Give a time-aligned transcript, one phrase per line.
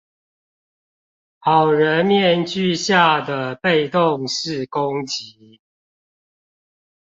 [1.37, 5.59] 好人面具下的被動式攻擊